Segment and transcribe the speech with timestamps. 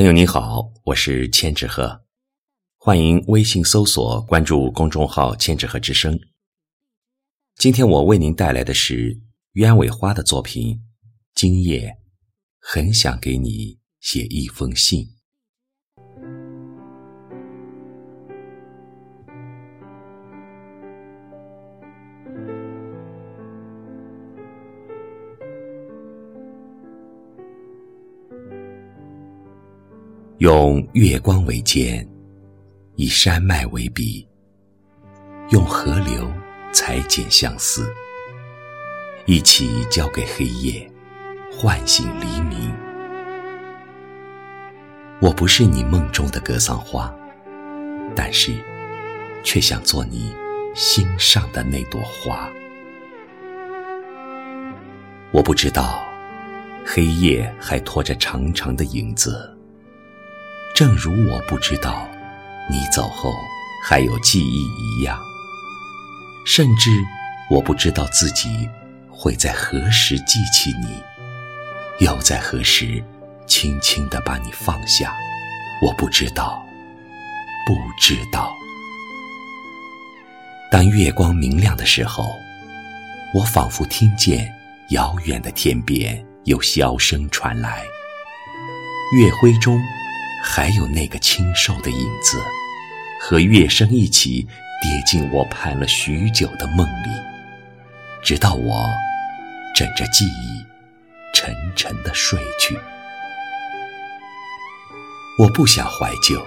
[0.00, 2.06] 朋友你好，我是千纸鹤，
[2.78, 6.18] 欢迎微信搜索关注公众号“千纸鹤之声”。
[7.60, 9.20] 今天我为您带来的是
[9.52, 10.76] 鸢尾花的作品
[11.34, 11.98] 《今夜
[12.58, 15.04] 很想给你写一封信》。
[30.40, 32.02] 用月光为笺，
[32.96, 34.26] 以山脉为笔，
[35.50, 36.26] 用河流
[36.72, 37.92] 裁剪相思，
[39.26, 40.90] 一起交给黑夜，
[41.52, 42.72] 唤醒黎明。
[45.20, 47.14] 我不是你梦中的格桑花，
[48.16, 48.54] 但是，
[49.44, 50.34] 却想做你
[50.74, 52.50] 心上的那朵花。
[55.32, 56.02] 我不知道，
[56.82, 59.54] 黑夜还拖着长长的影子。
[60.74, 62.08] 正如我不知道，
[62.70, 63.34] 你走后
[63.84, 65.18] 还有记忆一样。
[66.46, 66.90] 甚至
[67.50, 68.68] 我不知道自己
[69.10, 71.02] 会在何时记起你，
[72.04, 73.04] 又在何时
[73.46, 75.14] 轻轻地把你放下。
[75.82, 76.64] 我不知道，
[77.66, 78.54] 不知道。
[80.70, 82.24] 当月光明亮的时候，
[83.34, 84.50] 我仿佛听见
[84.90, 87.82] 遥远的天边有箫声传来，
[89.14, 89.78] 月辉中。
[90.42, 92.42] 还有那个清瘦的影子，
[93.20, 94.46] 和乐声一起
[94.82, 97.10] 跌进我盼了许久的梦里，
[98.22, 98.88] 直到我
[99.74, 100.64] 枕着记忆
[101.34, 102.78] 沉沉的睡去。
[105.38, 106.44] 我不想怀旧，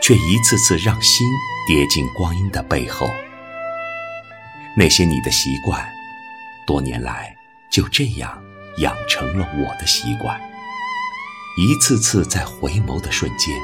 [0.00, 1.26] 却一次次让心
[1.68, 3.08] 跌进光阴的背后。
[4.76, 5.86] 那些你的习惯，
[6.66, 7.36] 多年来
[7.70, 8.42] 就这样
[8.78, 10.40] 养成了我的习惯。
[11.56, 13.54] 一次次在回眸的瞬间，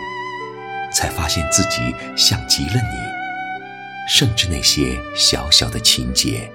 [0.93, 6.49] 才发现自己像极了你，甚至那些小小的情节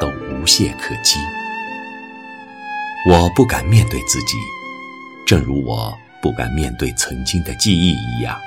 [0.00, 1.18] 都无懈可击。
[3.06, 4.36] 我不敢面对自己，
[5.26, 8.38] 正如我不敢面对曾经的记忆一样。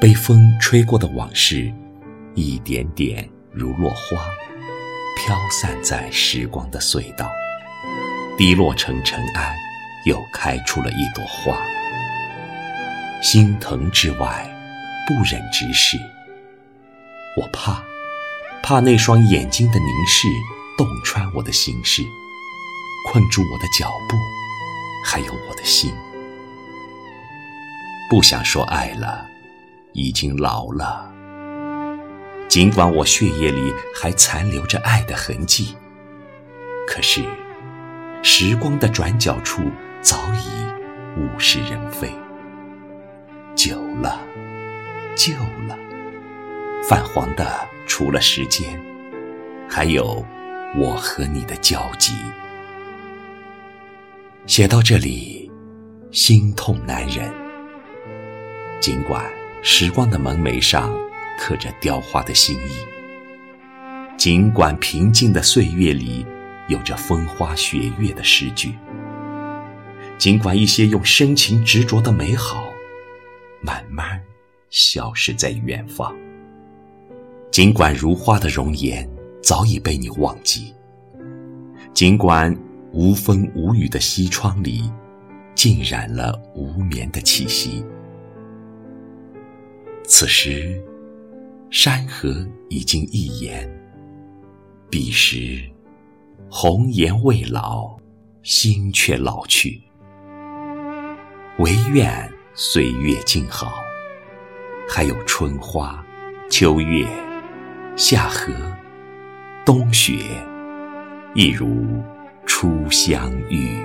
[0.00, 1.72] 被风吹过的往事，
[2.34, 4.28] 一点点如落花，
[5.16, 7.28] 飘散在时光的隧道，
[8.38, 9.56] 滴落成尘埃。
[10.04, 11.56] 又开出了一朵花，
[13.22, 14.46] 心疼之外，
[15.06, 15.98] 不忍直视。
[17.36, 17.82] 我怕，
[18.62, 20.28] 怕那双眼睛的凝视
[20.76, 22.02] 洞穿我的心事，
[23.10, 24.16] 困住我的脚步，
[25.04, 25.94] 还有我的心。
[28.10, 29.26] 不想说爱了，
[29.94, 31.10] 已经老了。
[32.46, 35.74] 尽管我血液里还残留着爱的痕迹，
[36.86, 37.24] 可是
[38.22, 39.62] 时光的转角处。
[40.04, 42.12] 早已物是人非，
[43.56, 44.20] 久了，
[45.16, 45.32] 旧
[45.66, 45.78] 了，
[46.86, 48.78] 泛黄的除了时间，
[49.66, 50.22] 还有
[50.76, 52.12] 我和你的交集。
[54.44, 55.50] 写到这里，
[56.10, 57.32] 心痛难忍。
[58.80, 59.24] 尽管
[59.62, 60.94] 时光的门楣上
[61.38, 66.26] 刻着雕花的心意，尽管平静的岁月里
[66.68, 68.74] 有着风花雪月的诗句。
[70.16, 72.64] 尽管一些用深情执着的美好，
[73.60, 74.20] 慢慢
[74.70, 76.14] 消失在远方；
[77.50, 79.08] 尽管如花的容颜
[79.42, 80.72] 早已被你忘记；
[81.92, 82.56] 尽管
[82.92, 84.90] 无风无雨的西窗里，
[85.54, 87.84] 浸染了无眠的气息。
[90.04, 90.82] 此时，
[91.70, 93.68] 山河已经一言；
[94.88, 95.62] 彼时，
[96.48, 97.96] 红颜未老，
[98.42, 99.82] 心却老去。
[101.58, 103.74] 唯愿岁月静好，
[104.88, 106.04] 还有春花、
[106.50, 107.06] 秋月、
[107.94, 108.52] 夏荷、
[109.64, 110.24] 冬雪，
[111.32, 112.02] 一如
[112.44, 113.78] 初相遇。